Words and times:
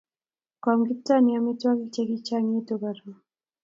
Koam 0.63 0.79
Kiptanui 0.87 1.37
amitwogik 1.39 1.89
chekigagitukchi 1.93 2.75
karon. 2.81 3.19